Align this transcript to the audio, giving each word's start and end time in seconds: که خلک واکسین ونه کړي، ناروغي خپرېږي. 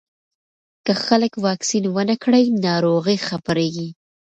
که 0.85 0.93
خلک 1.05 1.31
واکسین 1.45 1.85
ونه 1.95 2.15
کړي، 2.23 2.43
ناروغي 2.65 3.17
خپرېږي. 3.27 3.89